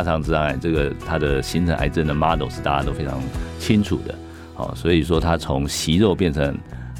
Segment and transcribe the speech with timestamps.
[0.00, 3.20] 大肠直肠癌这个它的形成癌症的 model 是大家都非常
[3.58, 4.14] 清楚的，
[4.54, 6.56] 好，所以说它从息肉变成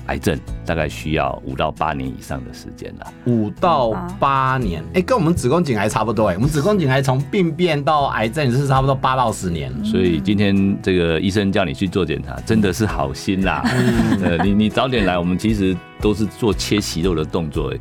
[0.08, 3.06] 癌症大概需要五到八年以上的时间了。
[3.24, 6.34] 五到八年，哎、欸，跟我们子宫颈癌差不多哎。
[6.34, 9.72] 我们子宫颈癌从病变到癌症是差不多八到十年。
[9.82, 13.62] 所以今天这个医生叫你去做检查，真的是好心啦。
[14.22, 17.72] 呃，你你早点来，我们其实都是做切息肉的动作。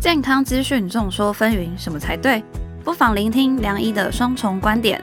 [0.00, 2.42] 健康资讯众说纷纭，什么才对？
[2.86, 5.02] 不妨聆听良医的双重观点，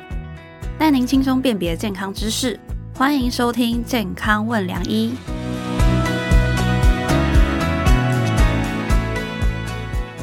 [0.79, 2.57] 带您轻松辨别健康知识。
[2.95, 5.11] 欢迎收听《健康问良医》。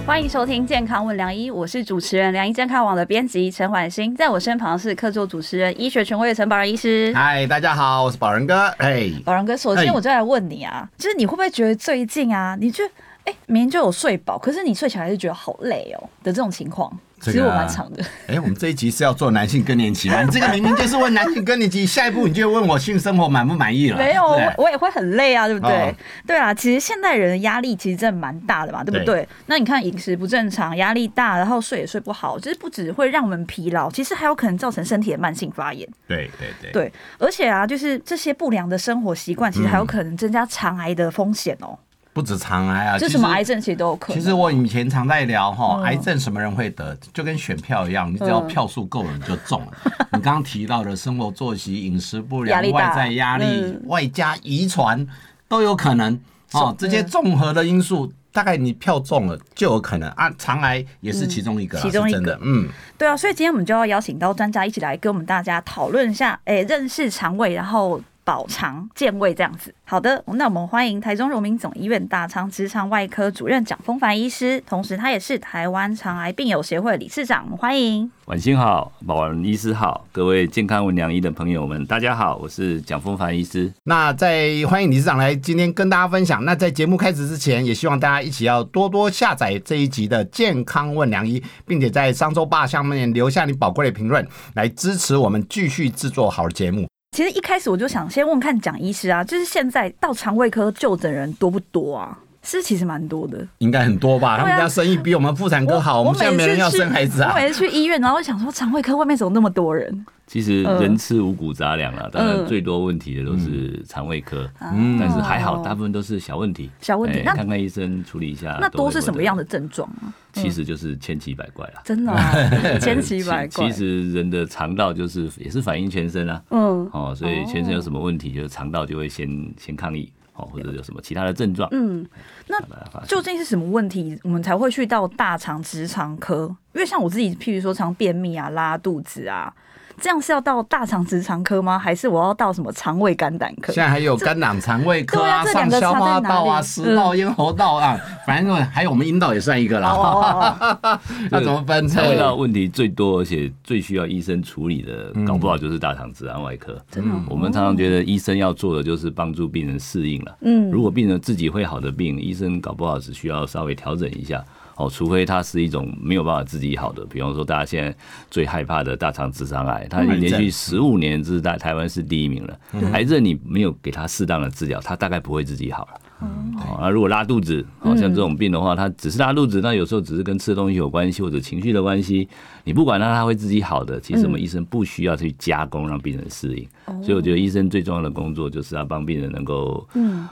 [0.06, 7.12] 欢迎收听《健康问良医》，我是主持人良医健康网的编辑陈婉欣，在我身旁是客座主持人医学权威的陈宝仁医师。
[7.14, 8.74] 嗨，大家好，我是宝仁哥。
[8.78, 12.82] 嘿，保仁哥，首先我就来问你啊，就是你会不会觉得最近啊，你就
[13.24, 16.90] 哎明明就有睡饱，可是你睡起来还是觉得好累哦的这种情况？
[17.20, 18.02] 其实我蛮长的。
[18.26, 20.22] 哎、欸，我们这一集是要做男性更年期吗？
[20.22, 23.98] 你这个明明就是问男性更年期，下一步你就问我性生活满不满意了？
[23.98, 25.70] 没有，我我也会很累啊，对不对？
[25.70, 25.94] 哦、
[26.26, 29.04] 对啊，其实现代人的压力其实真的蛮大的嘛，对不对？
[29.04, 35.86] 对，那你看饮食不正常，压力大，然后睡也睡不好，其实不只会让我们疲劳，其实还有可能造成身体的慢性发炎。
[36.08, 36.72] 对对对。
[36.72, 41.68] 对，而且啊，就是这些不良的生活习惯，其实还有可能增加肠癌的风险哦。
[41.70, 41.78] 嗯
[42.20, 44.20] 不止肠癌啊，就什么癌症其实都有可能。
[44.20, 49.68] 其实我以前常在聊哈，癌症什么人会得，就跟选票一样，你只要票数够了你就中了。
[50.12, 55.06] 你刚刚提到的生活作息、饮食不良、外在压力、外加遗传
[55.48, 56.20] 都有可能
[56.52, 56.76] 哦。
[56.78, 60.30] 这些综合的因素，大概你票中了就有可能啊。
[60.36, 62.38] 肠癌也是其中一个，其中一个。
[62.42, 62.68] 嗯，
[62.98, 67.98] 对啊，所以今天我们就要邀请到专家一起来跟我们大家讨论一下，哎，认识肠胃，然后。
[68.30, 78.08] 保肠健胃这样子，好的，那我们欢迎台中荣民总医院大肠直肠外科主任蒋丰帆医师，同时他也是台湾肠癌病友协会理事长，欢迎。
[78.26, 83.72] 晚星好，保仁医师好，各位健康问良医的朋友们，大家好，我是蒋丰帆医师。
[83.82, 86.44] 那在欢迎理事长来今天跟大家分享。
[86.44, 94.24] 那在节目开始之前，也希望大家一起要多多下载这一集的健康问良医，并且在商周吧下面留下你宝贵的评论，
[94.54, 96.86] 来支持我们继续制作好的节目。
[97.20, 102.18] 其实一开始我就想先问看蒋医师啊，就是现在到肠胃科就诊人多不多啊？
[102.42, 104.38] 是其实蛮多的，应该很多吧？
[104.38, 107.32] 他们家生意比我们妇产科好，我，我们现在没人要生孩子啊。
[107.34, 110.06] 我每次去医院，然后想说肠胃科外面怎么那么多人？
[110.26, 118.56] 其实人吃五谷杂粮啊，当然最多问题的都是肠胃科，嗯，但是还好，大部分都是小问题，小问题，那看看医生处理一下。
[118.60, 120.14] 那都是什么样的症状啊？
[120.32, 122.14] 其实就是千奇百怪啦，真的，
[122.78, 123.66] 千奇百怪。
[123.66, 130.12] 其实人的肠道就是也是反映全身啊，嗯，哦，所以全身有什么问题，就是肠道就会先先抗议。
[130.46, 131.68] 或者有什么其他的症状？
[131.72, 132.06] 嗯，
[132.46, 132.58] 那
[133.06, 136.54] 究竟是什么问题，我们才会去到大肠直肠科？
[136.74, 139.52] 因为像我自己，譬如说常便秘啊、拉肚子啊。
[140.00, 141.78] 这样是要到大肠直肠科吗？
[141.78, 143.72] 还是我要到什么肠胃肝胆科？
[143.72, 150.56] 现在还有肝胆肠胃科啊，上消化道啊、食道、咽喉道啊，反正还有我们阴道也算一个啦。
[151.30, 151.86] 那怎么分？
[151.86, 156.76] 肠胃道问题最多，而且最需要医生处理的，搞不好就是大肠直肠外科。
[156.90, 160.36] 真的，我们常常觉得医生要做的就是帮助病人适应了。
[160.42, 164.42] 嗯，如果病人自己会好的病，医生搞不好只需要稍微调整一下。
[164.80, 167.94] 哦，除非它是一种没有办法自己好的，比方说大家现在
[168.30, 172.58] 最害怕的大肠直肠癌，它已经连续十五年是在台湾是第一名了。
[172.92, 176.00] 癌症你没有给他适当的治疗，它大概不会自己好了。
[176.20, 182.28] 哦，那如果拉肚子，好像这种病的话，它只是拉肚子，那有时候只是跟吃的东西有关系，或者情绪的关系，
[182.64, 183.98] 你不管它，它会自己好的。
[184.00, 186.68] 其实我们医生不需要去加工让病人适应，
[187.02, 189.86] 所以我觉得医生最重要的工作就是要帮病人能够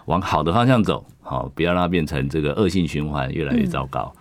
[0.05, 4.13] 往好的方向走，好，不要让它变成这个恶性循环，越来越糟糕。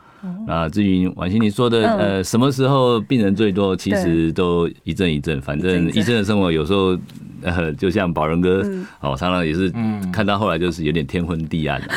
[0.46, 3.76] 那至于婉欣你说的，呃，什么时候病人最多？
[3.76, 6.98] 其实都一阵一阵，反正医生的生活有时候。
[7.42, 8.64] 呃，就像保仁哥，
[9.00, 9.72] 哦，常常也是
[10.12, 11.88] 看到后来就是有点天昏地暗的。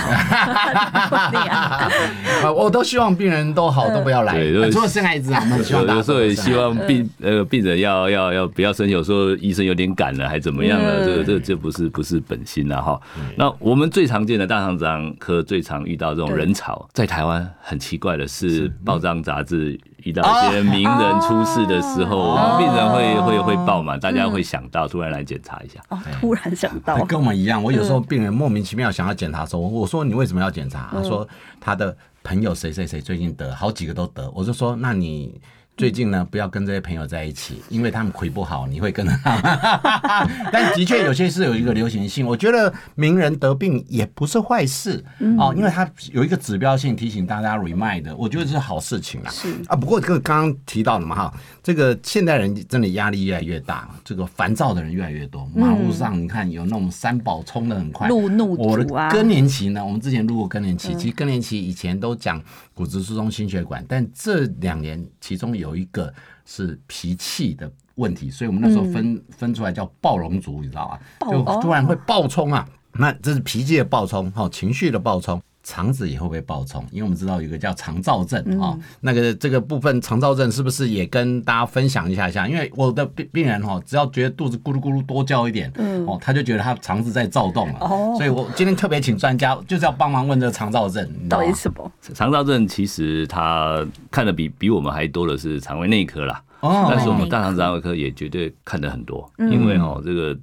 [2.55, 4.35] 我都希望病人都好，都不要来。
[4.35, 8.89] 对，除了生孩子啊，有时候也希望病呃病人要要要不要生。
[8.89, 11.05] 有时候医生有点赶了，还怎么样了？
[11.05, 13.01] 这个这这不是不是本心了哈。
[13.37, 19.79] 那我们最常见的大肠直肠科最常遇到这种人潮，在台湾很奇怪的是，报章杂志。
[20.05, 25.81] 遇到一些名人出事的时候，我们病人会会会报嘛，大家会想到突然来检查一下。
[25.89, 27.63] 哦，突然想到，跟我们一样。
[27.63, 30.89] 我有时候病人莫名其妙想要检查的时候，我说你为什么要检查？
[30.93, 31.27] 他说
[31.61, 34.31] 他的朋友谁谁谁最近得，好几个都得。
[34.35, 35.41] 我就说那你
[35.77, 39.59] 最近呢，不要跟这些朋友在一起，因为他们亏不好，你会跟着他们。
[40.53, 45.03] 但的确有些是有一个流行性，我觉得名人得病也不是坏事
[45.39, 49.31] 哦，因为他有一个指标性提醒大家 remind，我觉得这是好事情啦。
[49.31, 55.51] 是啊，不过这个刚刚提到的嘛哈，这个现代人真的压力越来越大，这个烦躁的人越来越多。
[55.55, 62.43] 马路上你看有那种三宝冲的很快，路怒我的更年期呢，我们之前录过更年期，其实更年期以前都讲
[62.75, 65.77] 骨质疏松、心血管，但这两年其中有。
[65.77, 66.13] 一个
[66.45, 71.01] 是脾气的问题，所以我们那时候分、嗯、分出来叫暴龙族，你知道吧？
[71.31, 75.41] 就突然会暴冲啊，那这是脾气的暴冲，哈，情绪的暴冲。
[75.63, 76.85] 肠子也会不会暴冲？
[76.91, 82.49] 因为我们知道有一个叫肠燥症啊、嗯，那个这个部分肠燥症是不是也跟大家分享一下一下？
[82.49, 87.79] 因为我的病病人哈，只要觉得肚子咕噜咕噜多叫一点，嗯，哦，他就觉得他肠子在躁动了。
[87.81, 91.93] 哦，所以我今天特别请专家，就是要帮忙问这个肠燥症到底什么？
[92.15, 96.43] 肠躁症其实他看的比比我们还多的是肠胃内科啦。
[96.61, 100.37] 哦，但是我们大肠直肠外科也绝对看的很多，嗯、因为哦这个。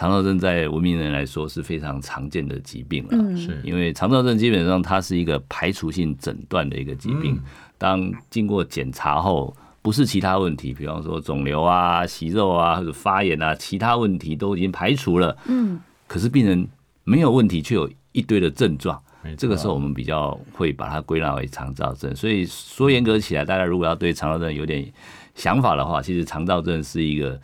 [0.00, 7.38] 肠道症在文明人来说是非常常见的疾病了，是因为肠道症基本上它是一个排除性诊断的一个疾病。
[7.76, 15.36] 当经过检查后，不是其他问题，比方说肿瘤啊、息肉啊或者发炎啊，其他问题都已经排除了。
[15.48, 16.66] 嗯，可是病人
[17.04, 18.98] 没有问题，却有一堆的症状。
[19.36, 22.16] 这个时候我们比较会把它归纳为肠躁症。
[22.16, 24.90] 所以说严格起来，大家如果要对肠躁症有点
[25.34, 27.38] 想法的话，其实肠躁症是一个。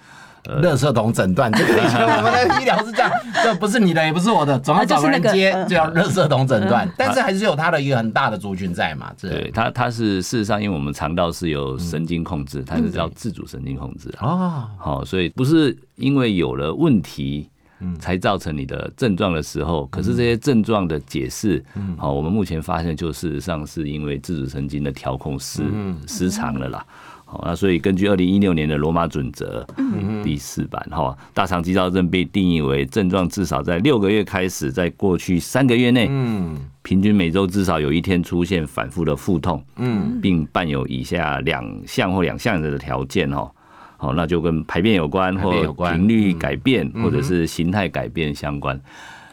[0.63, 3.11] 垃圾桶诊断，这个以前我们的医疗是这样，
[3.43, 6.89] 这不是你的，也不是我的，总要找个人接，就叫垃圾桶诊断。
[6.97, 9.13] 但是还是有它的一个很大的族群在嘛。
[9.21, 14.69] 对，它它是事实上，因为我们肠道是由神经控制，它是叫自主神经控制啊。
[14.79, 17.49] 好，所以不是因为有了问题，
[17.99, 21.63] 才造成你的症状的时候，可是这些症状的解释，
[21.99, 25.63] 好，我们目前发现就事实上是因为自主神经的调控失
[26.07, 26.85] 失常了啦。
[27.29, 29.67] 好，那所以根据二零一六年的罗马准则
[30.23, 43.51] 第四版哈，大肠肌躁症被定义为症状至少在六个月开始，在过去三个月内，嗯，平均每周至少有一天出现反复的腹痛，嗯，并伴有以下两项或两项的条件哈，
[43.97, 45.51] 好，那就跟排便有关，或
[45.91, 48.81] 频率改变，或者是形态改变相关。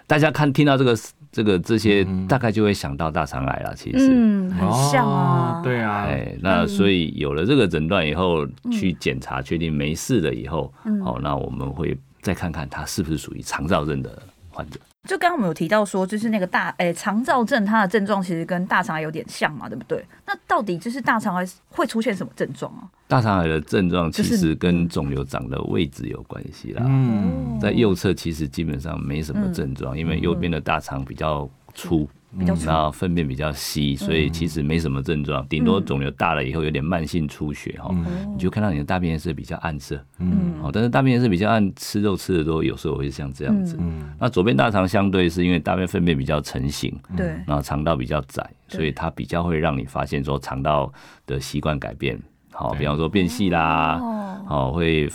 [0.07, 0.97] 大家看听到这个。
[1.33, 4.07] 这个这些大概就会想到大肠癌了，其实。
[4.11, 10.71] 嗯，很像啊，对啊，哎，那所以有了这个诊断以后，去检查确定没事了以后，
[11.03, 14.79] 好，那我们会再看看他是不是属于肠燥症的患者。
[15.07, 20.03] 就刚刚我们有提到说，就是那个大诶肠燥症，它的症状其实跟大肠癌有点像嘛，对不对？
[20.25, 22.87] 那到底就是大肠癌会出现什么症状啊？
[23.09, 26.83] 大肠癌的症状其实跟肿瘤长的位置有关系啦。
[26.85, 32.07] 嗯，在右侧其实基本上没什么症状，因为右边的大肠比较粗。
[32.65, 37.93] 然后粪便比较稀，所以其实没什么症状，顶多肿瘤大了以后有点慢性出血哈，
[38.33, 43.77] 你就看到你的大便颜色比较暗色，嗯，但是大便颜色比较暗，吃肉吃的多，有时候会像这样子。
[44.19, 50.91] 那左边大肠相对是因为大便粪便比较成型，对，然后肠道比较窄，所以它比较会让你发现说肠道
[51.27, 52.19] 的习惯改变，
[52.51, 53.99] 好，比方说变细啦，
[54.47, 55.07] 好会。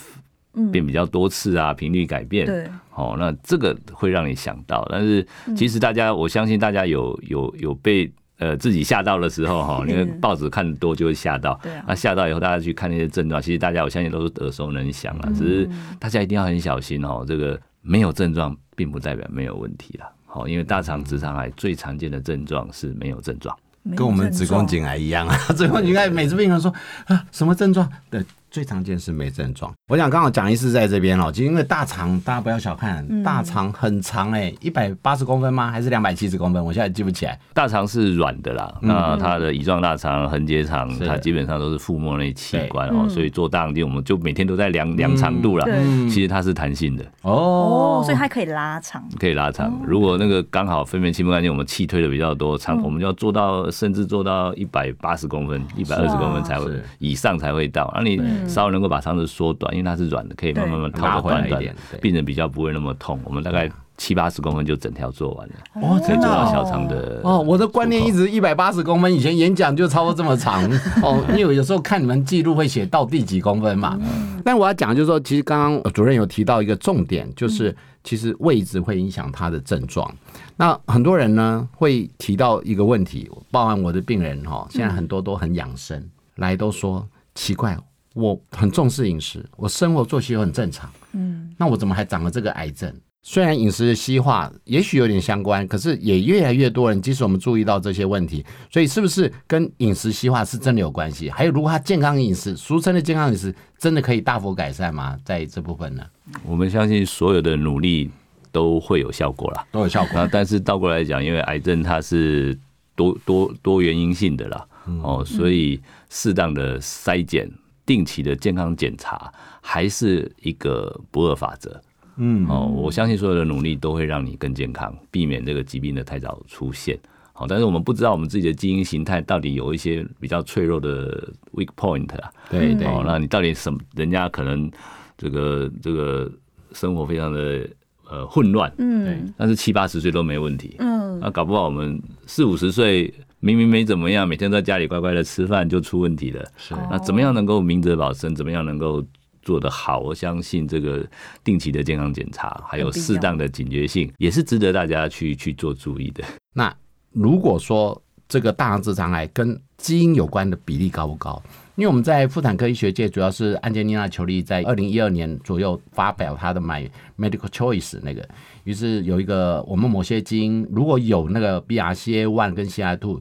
[0.73, 5.25] 变比较多次啊，频率改变，对，哦，那这个会让你想到，但是
[5.57, 23.57] 其实大家，我相信大家有有有被呃自己吓到的时候哈，因 为报纸看的多就会吓到，对，那吓到以后大家去看那些症状，其实大家我相信都是耳熟能详了，只是大家一定要很小心哦，这个没有症状并不代表没有问题了，好，因为大肠直肠癌最常见的症状是没有症状，
[23.97, 26.73] 跟我们子宫颈癌一样啊， 子宫颈癌每次病人说
[27.07, 27.89] 啊什么症状？
[28.11, 28.25] 对。
[28.51, 29.73] 最常见是没症状。
[29.89, 35.71] 我想刚好讲医师在这边哦，就因为大肠，大家不要小看，大肠很长哎，一百八十公分吗？
[35.71, 36.65] 还是两百七十公分？
[36.65, 37.39] 我现在记不起来。
[37.53, 45.67] 大肠是软的啦，那它的乙状大肠、横结肠，它基本上都是腹膜内器官哦，所以做大肠镜我们就每天都在量量长度了。
[46.09, 49.73] 其实它是弹性的哦，所以它可以拉长，可以拉长。
[49.87, 57.93] 如果那个刚好粪便清不干净，我们气推的比较多，长我们就要做到甚至做到一百八十公分、一百二十公分才会以上才会到。
[57.97, 58.38] 那你。
[58.47, 63.19] 稍微能够把肠子缩短，因为它是软的，可以慢慢慢套的短短的，病人比较不会那么痛。
[63.25, 67.21] 我们大概七八十公分就整条做完了，哦，可以做到小肠的。
[67.25, 70.63] 哦，我的观念一直一百八十公分，以前演讲就超过这么长
[71.03, 71.25] 哦。
[71.37, 73.99] 因为有时候看你们记录会写到第几公分嘛。
[74.45, 80.09] 但我要讲就是说，其实刚刚主任有提到一个重点，就是其实位置会影响他的症状。
[80.57, 86.03] 那很多人呢会提到一个问题，包含我的病人哈，现在很多都很养生，
[86.37, 87.77] 来都说奇怪。
[88.19, 92.93] 我很重视饮食，我生活作息又很正常，嗯，那我怎么还长了这个癌症？
[93.23, 101.29] 虽然饮食的西化也许有点相关，可是也越来越多人，即使我们注意到这些问题，所以是不是跟饮食西化是真的有关系？
[101.31, 105.17] 还有，如果他健康饮食，俗称的健康饮食，真的可以大幅改善吗？
[105.25, 106.03] 在这部分呢？
[106.45, 108.11] 我们相信所有的努力
[108.51, 110.29] 都会有效果啦，都有效果。
[110.33, 112.57] 但是倒过来讲，因为癌症它是
[112.97, 114.67] 多多多原因性的啦，
[115.03, 117.51] 哦，所以适当的筛检、
[117.89, 121.81] 定期的健康检查，还是一个不二法则。
[122.19, 126.99] 嗯，哦，我相信所有的努力都会让你更健康，避免这个疾病的太早出现。
[127.33, 132.31] 好，但是我们不知道我们自己的基因形态到底有一些比较脆弱的 weak point 啊。
[132.51, 132.87] 对对。
[132.87, 133.79] 哦，那你到底什么？
[133.95, 134.71] 人家可能
[135.17, 136.31] 这个这个
[136.73, 137.67] 生活非常的
[138.11, 146.45] 呃混乱，嗯，但是七八十岁都没问题，嗯，那搞不好我们四五十岁明明没怎么样，每天在家里乖乖的吃饭就出问题了。
[146.57, 146.75] 是。
[146.91, 148.35] 那怎么样能够明哲保身？
[148.35, 149.05] 怎么样能够？
[149.41, 151.03] 做得好，我相信这个
[151.43, 156.23] 定期的健康检查，还有适当的警觉性，也是值得大家去去做注意的。
[156.53, 156.75] 那
[157.13, 161.43] 如果说这个大肠直肠癌跟基因有关的比例高不高？
[161.77, 168.29] 因为我们在妇产科医学界，主要是安杰丽娜·裘丽在二零一二年左右发表她的《My Medical Choice》那个，
[168.69, 173.21] 于是有一个我们某些基因如果有那个 BRCA one 跟 CI two。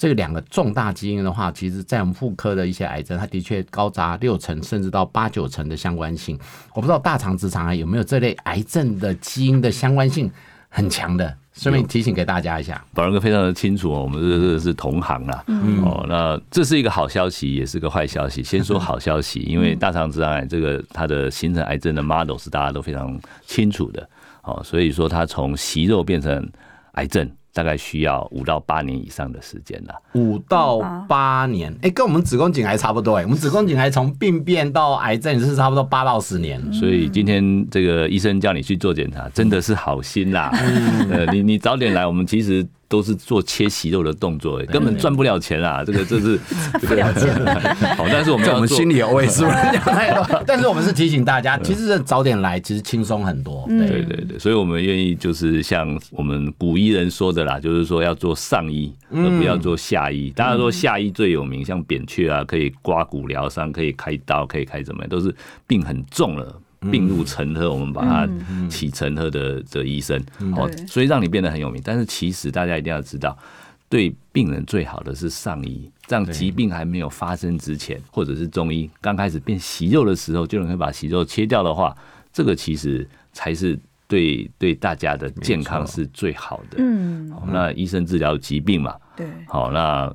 [0.00, 6.38] 这两个重大基因的话，其实，在我们妇科的一些癌症，它的确高达六成甚至到八九成的相关性。
[6.72, 10.30] 我不知道大肠直肠癌有没有这类癌症的基因的相关性
[10.68, 12.80] 很强的，顺便提醒给大家一下。
[12.94, 15.42] 宝仁哥非常的清楚哦，我们这个是同行啦。
[15.48, 18.40] 嗯，哦，那这是一个好消息，也是个坏消息。
[18.46, 24.08] 先说好消息，因为大肠直肠癌这个它的形成癌症的 model 是大家都非常清楚的。
[24.48, 26.48] 哦，所以说它从息肉变成
[26.92, 27.30] 癌症。
[27.50, 29.94] 大概需要五到八年以上的时间了。
[30.14, 30.78] 五到
[31.08, 33.24] 八年，哎、欸，跟我们子宫颈癌差不多哎。
[33.24, 36.62] 我们子宫颈癌从病变到癌症是差不多八到十年。
[36.72, 40.52] 所以今天这个医生叫你去做检查，真的是好心啦。
[41.10, 42.64] 呃，你你早点来，我们其实。
[42.88, 45.84] 都是做切息肉的动作，根本赚不了钱啊！
[45.86, 46.38] 这个这是
[46.86, 47.34] 不了钱。
[47.96, 49.56] 好，但是我们在我们心里有位是不是？
[50.46, 53.66] 但是我们是提醒大家，其实早点来，其实轻松很多。
[53.68, 60.30] 对对对，所以我们愿意就是像我们古医人说的啦，就是说要做上医，而不要做下医。
[60.30, 65.34] 大家说下医最有名，像扁鹊啊，可以刮骨疗伤，可以开刀，可以开怎么样，都是
[65.66, 66.58] 病很重了。
[66.90, 68.28] 病入成河，我们把它
[68.68, 70.22] 起成河的的医生，
[70.56, 71.82] 哦，所以让你变得很有名。
[71.84, 73.36] 但是其实大家一定要知道，
[73.88, 81.96] 对病人最好的是上医，这样疾病还没有发生之前，或者是中医刚开始变息肉的时候，就能够把息肉切掉的话，
[82.32, 86.76] 这个其实才是对对大家的健康是最好的。
[86.78, 90.12] 嗯，那医生治疗疾病嘛，对，好那。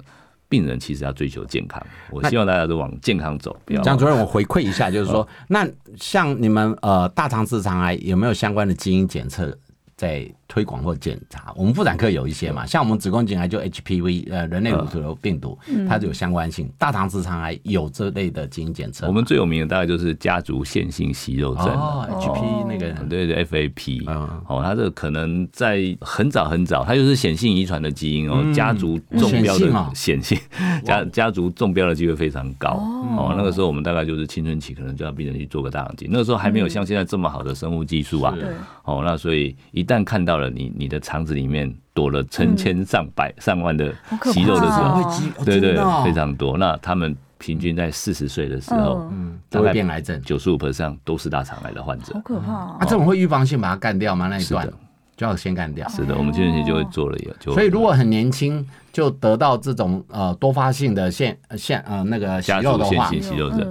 [0.54, 1.82] 病人其实要追求健康，
[2.12, 3.60] 我希望大家都往健康走。
[3.84, 5.68] 蒋主任，我回馈一下，就是说， 那
[5.98, 9.58] 像你们呃大肠直肠癌有没有相关的基因检测
[10.04, 15.58] 在推广或检查，我们妇产科有一些嘛，像我们子宫颈癌就 HPV，呃，人类乳头病毒，
[15.88, 16.70] 它就有相关性。
[16.78, 19.08] 大肠直肠癌有这类的基因检测。
[19.08, 24.06] 我们最有名的大概就是家族线性息肉症，HP 那个，对对，FAP，
[24.46, 30.38] 哦，它这个可能在很早很早，它就是显性遗传的基因哦，家族中标的显性，
[30.84, 32.72] 家家族中标的机会非常高。
[33.18, 33.34] 哦。
[33.38, 38.36] 那个时候我们大概就是青春期，可能就要病人去做个大肠镜，那个时候还没有像现在这么好的生物技术啊，
[38.84, 40.50] 哦，那所以一旦看到了。
[40.50, 43.94] 你你的肠子里面躲了成千上百上万的
[44.32, 45.12] 息肉的时候，
[45.44, 46.58] 对对，非常多。
[46.58, 52.78] 那他们平均在四十岁的时候，嗯，都会变癌症，九十五 percent 都是大肠癌的患者，好可怕啊！
[52.82, 54.30] 这种会预防性把它干掉吗？
[54.30, 54.66] 那一段
[55.18, 55.86] 就要先干掉。
[55.90, 57.52] 是的，我们青春期就会做了，就。
[57.54, 63.12] 所以如果很年轻就得到这种呃多发性的腺腺呃那个息肉的话，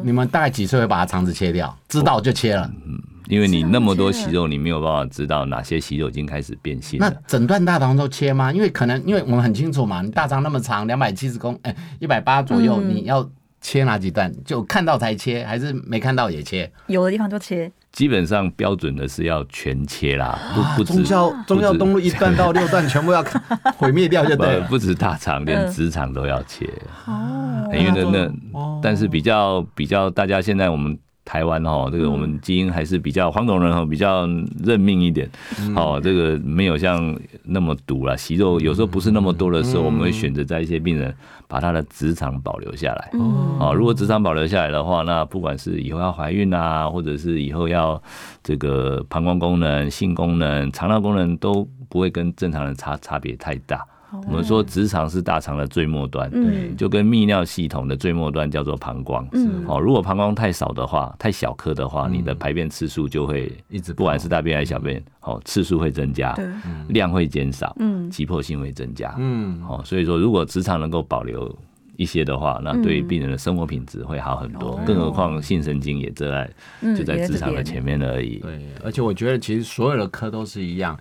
[0.03, 1.75] 你们大概几岁会把它肠子切掉？
[1.89, 3.01] 知道就切了，嗯。
[3.29, 6.99] 因为你那么多息肉，你没有办法知道哪些息肉已经开始变性。
[6.99, 8.53] 那整段大肠都切吗？
[8.53, 13.29] 因为可能，因为我们很清楚嘛，你大肠那么长，两百七十公，哎，一百八左右，你要
[13.61, 14.33] 切哪几段？
[14.45, 16.71] 就看到才切，还是没看到也切？
[16.89, 17.71] 有的地方就切。
[17.93, 20.95] 基本上标准的是要全切啦，不不止。
[20.95, 23.23] 忠孝忠孝东路一段到六段全部要
[23.77, 24.67] 毁灭掉就对了。
[24.69, 26.67] 不止大肠，连直肠都要切。
[27.07, 27.71] 哦。
[27.73, 30.99] 因为那那，但是比较比较，大家现在我们。
[31.25, 34.27] 台湾哈，这个我们基因还是比较黄种人哈，比较
[34.65, 35.31] 认命一点。
[35.77, 38.17] 哦，这个没有像那么毒了。
[38.17, 41.15] 息肉有时候不是那么多的时候，我们会选择在一些病人
[41.47, 43.11] 把他的直肠保留下来。
[43.61, 48.03] 哦，如果直肠保留下来的话，那不管是以后要怀孕啊，或者是以后要
[48.43, 53.87] 这个膀胱功能、性功能、肠道功能都不会跟正常人差差别太大。
[54.27, 59.27] 我们说直肠是大肠的最末端，嗯，就跟泌尿系统的最末端叫做膀胱。
[59.33, 66.37] 嗯，哦，如果膀胱太少的话，太小颗的话，你的排便次数就会一直，不管是大便还是小便，哦，次数会增加，
[66.89, 71.55] 量会减少，嗯，急迫性会增加，嗯，哦，所以说如果直肠能够保留。
[72.03, 74.79] 一些的话，那对病人的生活品质会好很多。
[74.85, 76.51] 更何况性神经也在，
[76.97, 78.41] 就在职场的前面而已。
[78.41, 80.99] 对，而且我觉得其实所有的科都是一样，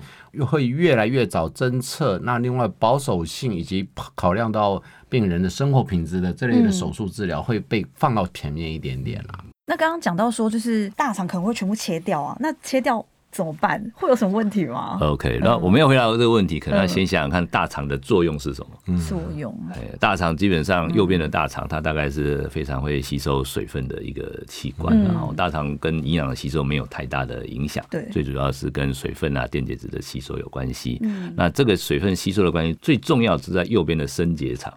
[0.48, 2.20] 会越来越早侦测。
[2.20, 9.44] 那另外保守性以及考量到病人的生活品质的这类的手术治疗会被放到前面一点点啦。
[9.66, 13.04] 那刚刚讲到说，就是大肠可能会全部切掉啊，那切掉。
[13.32, 13.82] 怎么办？
[13.96, 18.98] 会有什么问题吗？OK，那我们要回答这个问题，可能要先想想看大肠的作用是什么。
[18.98, 19.58] 作用，
[20.00, 27.84] 大肠基本上右边的大肠，它大概是非常会吸收水分的一个器官，然后大肠跟营养的吸收没有太大的影响。
[27.90, 31.02] 对，最主要是跟水分啊、电解质的吸收有关系。
[31.36, 34.74] 那这个水分吸收的关系，最重要是在右边的升结肠。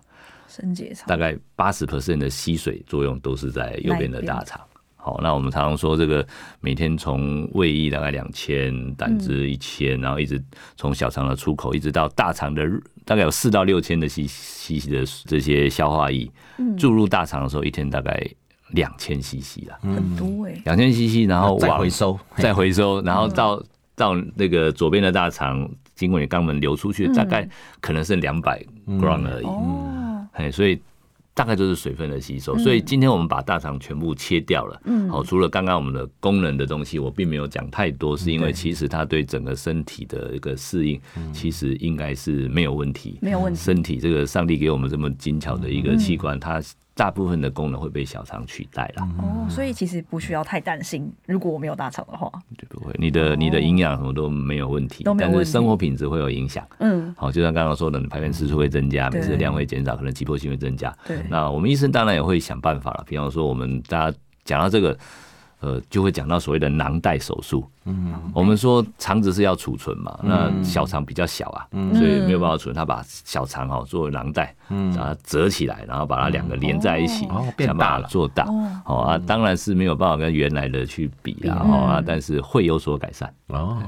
[0.47, 4.61] 升结肠大概八十 percent 的吸水作用都是在右边的大肠。
[5.05, 6.27] 好，那我们常常说这个
[6.61, 10.43] 每天从胃液大概两千，胆汁一千，然后一直
[10.79, 12.67] 从小肠的出口一直到大肠的
[13.05, 16.27] 大概有四到六千的 cc 的这些消化液
[16.79, 18.19] 注入大肠的时候，一天大概
[18.71, 23.63] 两千 cc 啦，很多哎，两千 cc，然后 再回收，再回收，然后到
[23.95, 27.47] 到那个左边的大肠经过你肛门流出去，大概
[27.83, 30.81] 可能是两百 gram 而已，哦，哎，所以。
[31.35, 34.81] 大概就是水分的吸收，所以今天我们把大肠全部切掉了。
[34.85, 41.01] 嗯，好，除了刚刚我们的功能的东西，我并没有讲太多，是因为其实它对整个身体的一个适应，
[41.33, 43.19] 其实应该是没有问题。
[43.21, 43.61] 没有问题。
[43.61, 46.63] 身体这个上帝给我们这么精巧的一个器官，它。
[46.95, 51.13] 大部分的功能会被小肠取代了哦，所以其实不需要太担心。
[51.27, 56.67] 如果我没有大肠的话，就不会，你的你的营养什么都没有问题，但是生活品质会有影响。
[56.79, 60.97] 嗯，好，就像刚刚说的，你排便次数会增加，每次的量会减少，可能急迫性会增加。
[61.07, 63.05] 对，那我们医生当然也会想办法了。
[63.07, 64.97] 比方说，我们大家讲到这个。
[65.65, 67.67] 呃，就会讲到所谓的囊袋手术。
[67.87, 72.75] 嗯，我们说肠子是要储存嘛，那小肠比较小啊，所以没有办法储存。
[72.75, 77.27] 他把小肠哈作为囊袋，把它折起来，然后把它两个连在一起，
[77.59, 78.45] 想把它做大。
[78.85, 83.33] 哦啊，当然是没有办法跟原来的去比啦，啊，但是会有所改善。
[83.49, 83.79] 哦。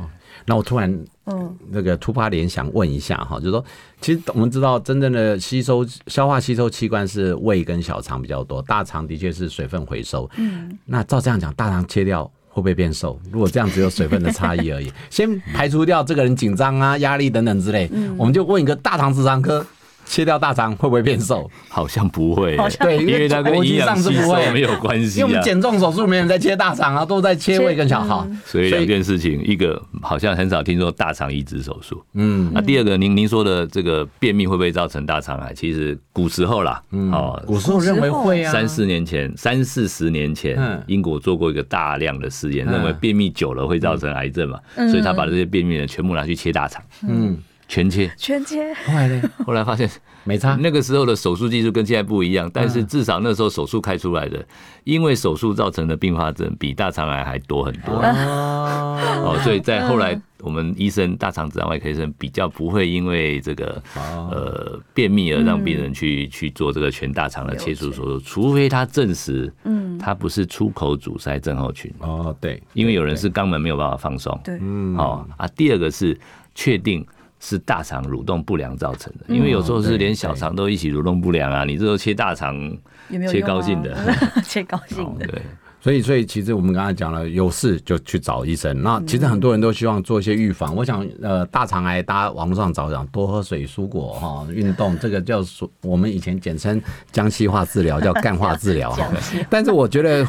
[0.45, 0.93] 那我突然，
[1.26, 3.64] 嗯，那个突发联想问一下哈，就是说，
[4.00, 10.28] 其实我们知道，真正的吸收、消化、吸收器官是胃跟小肠比较多，大肠的确是水分回收。
[10.37, 13.19] 嗯，那照这样讲，大肠切掉会不会变瘦？
[13.32, 19.65] 如果这样只有水分的差异而已， 先排除掉这个人紧张啊、压力等等之类，我们就问一个大肠直肠科。
[20.06, 21.50] 切掉大肠会不会变瘦？
[21.69, 25.21] 好像不会，对，因为它跟营养吸收没有关系。
[25.21, 28.26] 因为我们减重手术没人在切大肠啊，都在切胃跟小肠。
[28.45, 32.02] 所以两件事情，一个好像很少听说大肠移植手术。
[32.14, 35.52] 嗯，那第二个，您您说的这个便秘会不会造成大肠癌？
[35.52, 36.80] 其实古时候啦，
[37.12, 38.52] 哦，古时候认为会啊。
[38.52, 46.80] 三四年前，三四十年前，英国做过一个大量的试验，认为便秘久了会造成癌症嘛，所以他把这些便秘的全部拿去切大肠。
[47.08, 47.36] 嗯。
[47.69, 48.73] 全切，全切。
[48.75, 49.23] 后来呢？
[49.45, 49.91] 后来发现
[50.25, 50.57] 没差。
[50.61, 54.45] 那个时候的手术技术跟现在不一样，但是至少那时候手术开出来的，
[54.85, 57.95] 因为手术造成的并发症比大肠癌还多很多。
[57.95, 71.93] 哦，所以在后来，我们医生大肠直肠外科医生比较不会因为这个呃便秘而让病人去去做这个全大肠的切除手术，除非他证实，嗯，他不是出口阻塞症候群。
[71.99, 74.39] 哦，对，因为有人是肛门没有办法放松。
[74.45, 76.17] 对，嗯，哦啊，第二个是
[76.55, 77.05] 确定。
[77.41, 81.65] 是大肠蠕动不良造成的，因为有时候是连小肠都一起蠕动不良啊。
[81.65, 82.77] 你这时候切大肠，
[83.29, 83.97] 切高兴的，
[84.45, 85.27] 切高兴的。
[85.27, 85.43] 对，
[85.81, 88.83] 所以所以其实我们刚才讲了，有事就去找医生。
[88.83, 90.75] 那其实很多人都希望做一些预防。
[90.75, 96.81] 我想，呃，大肠癌，大家网络上找讲，多喝水、蔬果，哈，运动，这个叫做我们以前简称
[97.13, 99.09] 江西化治疗，叫干化治疗哈。
[99.51, 100.27] 但是我觉得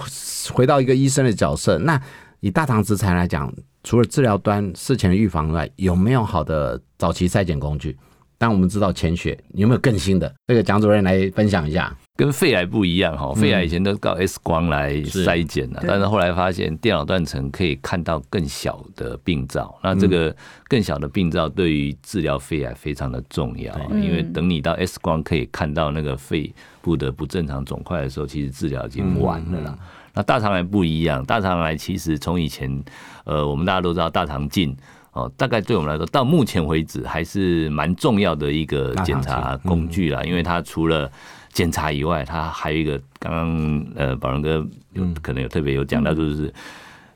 [0.51, 1.99] 回到一个医生的角色，那
[2.39, 3.53] 以大肠直肠来讲。
[3.83, 7.97] 除了治疗端事前的预防外，有没有好的早期筛检工具？
[8.37, 10.31] 当我们知道潜血，有没有更新的？
[10.45, 11.95] 这个蒋主任来分享一下。
[12.17, 19.79] 跟肺癌不一样哈，肺癌以前都靠 X 光来筛检的，但是后来发现电脑断层可以看到更小的病灶。
[19.81, 20.35] 那这个
[20.67, 29.79] 更小的病灶对于治疗肺癌非常的重要，因为等你到 X 光可以看到那个肺部的不正常肿块的时候，其实治疗已经晚了啦。
[30.17, 32.83] 那大肠癌不一样，大肠癌其实从以前，
[33.23, 34.75] 呃，我们大家都知道大肠镜
[35.11, 41.07] 哦，大概对我们来说，到目前为止还是蛮重要的一个检查工具啦，因为它除了
[41.53, 46.51] 检查以外，它还有一个刚刚呃，宝仁哥有可能有特别有讲到，就是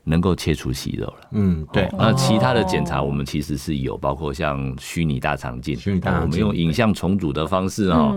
[0.04, 1.28] 能够切除息肉了。
[1.32, 1.88] 嗯，对。
[1.98, 8.16] 那其他的检查我们其实是有，包括像虚拟大肠镜，虚拟大肠镜，我们用影像重组的方式哦，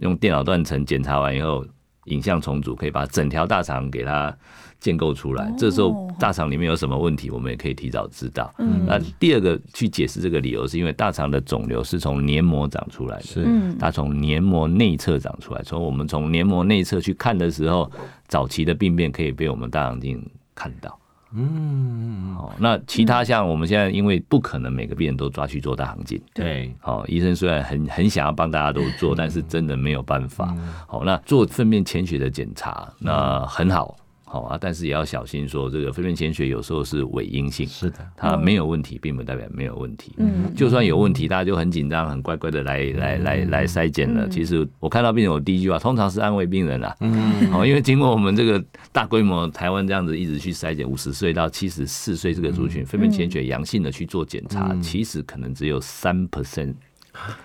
[0.00, 1.64] 用电脑断层检查完以后，
[2.06, 4.34] 影像重组可以把整条大肠给它。
[4.80, 8.52] 建构出来，这时候大肠里面有什么问题，我们也可以提早知道。
[8.86, 13.46] 那第二个去解释这个理由，是因为大肠的肿瘤是从黏膜长出来的，是
[13.78, 15.62] 它从黏膜内侧长出来。
[15.62, 17.90] 从我们从黏膜内侧去看的时候，
[18.28, 20.22] 早期的病变可以被我们大肠镜
[20.54, 20.98] 看到。
[21.36, 30.54] 嗯，好，那其他像我们现在，因为不可能每个病人都抓去做大肠镜，对，好，医生虽然很很想要帮大家都做，但是真的没有办法。
[30.86, 33.96] 好，那做粪便潜血的检查，那很好。
[34.34, 40.12] 好啊，但是也要小心，说这个粪便潜血有时候是伪阴性，是的，它没有问题，并不代表没有问题。
[40.16, 44.28] 嗯，就算有问题，大家就很紧张，很乖乖的来来来来筛检了。
[44.28, 46.96] 其实我看到病人，我第一句话通常是安慰病人啦。
[46.98, 56.74] 嗯，好，因为经过我们这个大规模台湾这样子一直去筛检，五十岁到七十四岁这个族群粪便潜血阳性的去做检查，其实可能只有三 percent。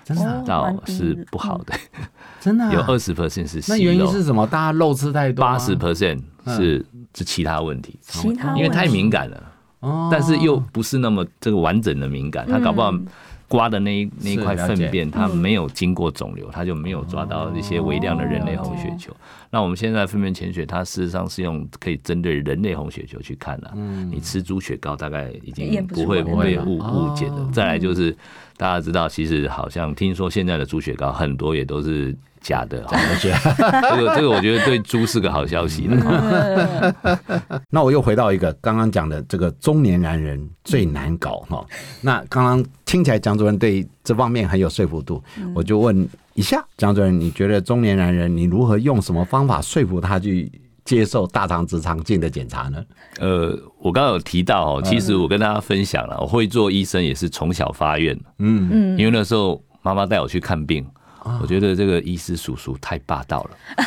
[0.03, 1.73] 真的到是不好的，
[2.39, 3.63] 真的有二十 percent 是。
[3.71, 4.45] 那原因是什么？
[4.47, 5.43] 大家肉吃太多。
[5.43, 9.43] 八十 percent 是是其他问题，其他因为太敏感了，
[10.11, 12.93] 但是又不是那么这个完整的敏感，他搞不好
[13.47, 19.11] 刮的那一那一块粪便，它没有经过肿瘤，它就没有抓到一些微量的人类红血球。
[19.49, 23.73] 那我们现在粪便潜血，它事实上是用可以针对人类红血球去看了。
[24.11, 27.47] 你吃猪血糕大概已经不会不会误误解的。
[27.51, 28.15] 再来就是。
[28.59, 32.83] 大家知道，其实好像听说现在的猪血糕很多也都是假的，
[33.23, 33.55] 假的。
[33.95, 35.87] 这个这个，我觉得对猪是个好消息。
[37.71, 41.65] 那我又回到一个刚刚讲的这个中年男人最难搞哈。
[42.01, 45.23] 那刚刚听起来蒋主任对这方面很有说服度，
[45.55, 46.05] 我就问
[46.39, 50.49] 一下蒋主任，你觉得中年男人你如何用什么方法说服他去？
[50.85, 52.83] 接受大肠直肠镜的检查呢？
[53.19, 58.67] 呃，我刚刚有提到哦，其实我跟大家分享了，我会做医生也是从小发愿，嗯。
[58.71, 60.83] 嗯，因为那时候妈妈带我去看病，
[61.41, 63.85] 我觉得这个医师叔叔太霸道了，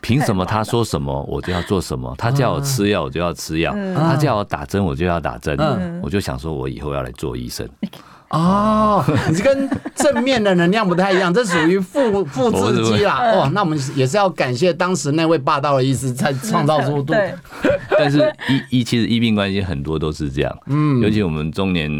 [0.00, 2.14] 凭什么他说什么我就要做什么？
[2.16, 5.58] 他叫我吃药我就要吃药，他叫我打针我就要打针，
[6.00, 7.68] 我就想说我以后要来做医生。
[8.30, 13.18] 哦，你这跟正面的能量不太一样，这属于负负刺激啦。
[13.34, 17.12] 哦，那我们也是要感谢当时那位霸道的医师才创造出度。
[17.98, 21.90] 但是医医其实医病关系很多都是这样，嗯，尤其我们中年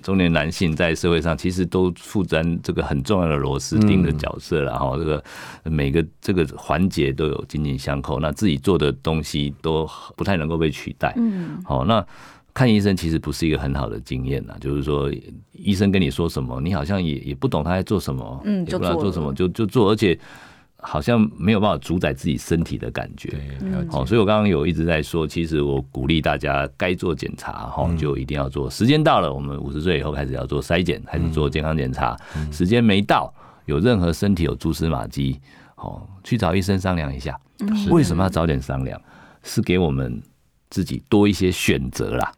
[0.00, 5.22] 中年男性在社会上其实都负担这个很重要的螺丝钉的角色，然后这个
[5.64, 11.12] 每个这个环节都有紧紧相扣，那自己做的东西都不太能够被取代。
[11.16, 12.06] 嗯，好，那。
[12.52, 15.10] 看医生其实不是一个很好的经验呐，就是说
[15.52, 20.18] 医生跟你说什么，你好像也也不懂他在做什么，嗯，也不知道做什么就就做，而且
[20.76, 23.38] 好像没有办法主宰自己身体的感觉。
[23.90, 28.68] 好，所以我刚刚有一直在说，其实我鼓励大家该做检查哈，就一定要做。
[28.68, 32.16] 时间到了，我们五十岁以后开始要做筛检，开始做健康检查。
[32.50, 33.32] 时间没到，
[33.66, 35.38] 有任何身体有蛛丝马迹，
[35.76, 37.38] 哦，去找医生商量一下。
[37.90, 39.00] 为什么要早点商量？
[39.42, 40.20] 是给我们
[40.70, 42.32] 自己多一些选择啦。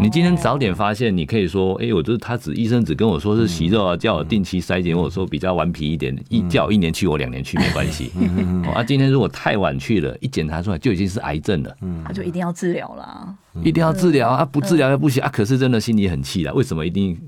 [0.00, 8.10] 你今天早点发现，你可以说，哎，我就是他只医生只跟我说是息肉啊，叫我定期筛检，我说比较顽皮一点，一叫我一年去，我两年去没关系。
[8.74, 15.28] 啊，今天如果太晚去了，一检查出来就已经是癌症了，他就一定要治疗了，一定要治疗啊，不治疗又不行啊。
[15.28, 17.18] 可是真的心里很气了，为什么一定？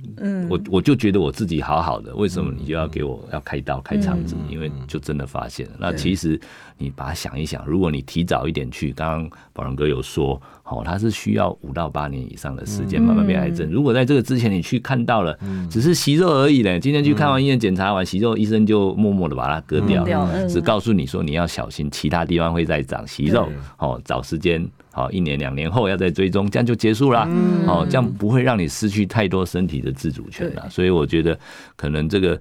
[0.49, 4.35] 我我就觉得我自己好好的，为什么你就要给我要开刀开肠子？
[4.51, 5.73] 因为就真的发现了。
[5.79, 6.41] 那其实
[6.79, 10.41] 你把它想一想，如果你提早一点去，刚刚宝龙哥有说。
[10.69, 13.71] 哦，他是需要五到八年以上的时间慢慢变癌症。
[13.71, 15.39] 如果在这个之前你去看到了，
[15.71, 16.81] 只是息肉而已嘞。
[16.81, 20.05] 今天去看完医院检查完息肉，医生就默默的把它割掉，
[20.49, 23.49] 只告诉你说你要小心，其他地方会再长息肉。
[23.79, 27.29] 哦，找时间，好，一年两年后要再追踪，这样就结束了。
[27.67, 30.67] 哦，这样不会让你失去太多身体的自主权了。
[30.71, 31.39] 所以我觉得
[31.77, 32.41] 可能这个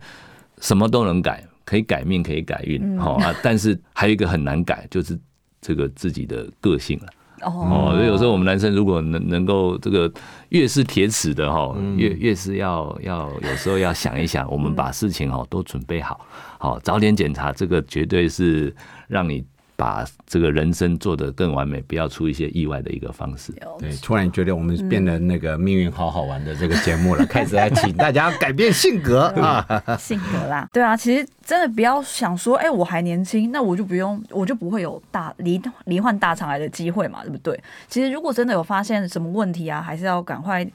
[0.62, 2.98] 什么都能改，可以改命，可以改运。
[2.98, 5.20] 好啊，但是还有一个很难改，就是
[5.60, 7.08] 这个自己的个性了。
[7.42, 10.10] 哦，所以有时候我们男生如果能能够这个
[10.48, 16.26] 越是铁齿的哈，越越是要要有时候要想一想，我们把事情哦都准备好，
[16.58, 18.74] 好早点检查，这个绝对是
[19.10, 19.44] 让你。
[19.76, 23.54] 把这个人生做得更完美，不要出一些意外的一个方式。
[23.80, 30.68] 对，突然觉得我们变得那个命运好好玩的这个节目了， 开始来请大家改变性格 啊，性格啦。
[30.72, 37.60] 对啊，其实真的不要想说，哎，我还年轻，那我就不用，我就不会有大罹罹患大肠癌的机会嘛，对不对？
[37.88, 40.66] 其实如果真的有发现什么问题啊，还是要赶快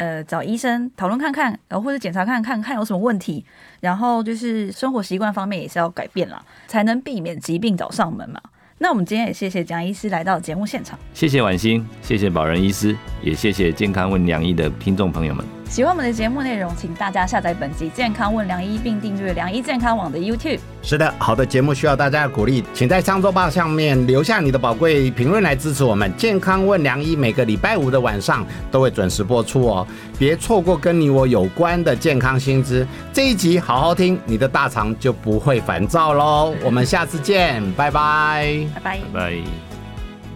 [0.00, 3.44] 呃找医生讨论看看，然后或者检查看看看有什么问题，
[3.80, 8.40] 然后就是生活习惯方面也是要改变了，才能避免疾病找上门嘛。
[8.78, 15.59] 那我们今天也谢谢蒋医师来到节目现场，谢谢婉欣，谢谢保仁医师，也谢谢健康问良医的听众朋友们。
[15.70, 20.58] 喜欢我们的节目内容，请大家下载本集《健康问良医》，并订阅良医健康网的 YouTube。
[20.82, 26.10] 是的，好的节目需要大家的鼓励，请在商周吧上面留下你的宝贵评论来支持我们。
[26.16, 29.86] 《健康问良医》每个礼拜五的晚上都会准时播出哦，
[30.18, 32.84] 别错过跟你我有关的健康新知。
[33.12, 36.52] 这一集好好听，你的大肠就不会烦躁喽。
[36.64, 39.38] 我们下次见，拜拜，拜拜，拜拜。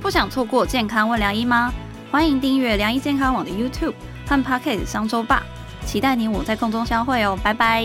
[0.01, 1.73] 不想错过《健康问良医》吗？
[2.13, 3.95] 欢迎订阅良医健康网的 YouTube。
[4.27, 5.43] 和 Podcast 商周吧，
[5.85, 7.85] 期待你我在空中相会哦，拜拜。